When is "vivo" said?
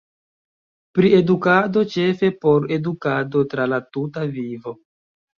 4.39-4.75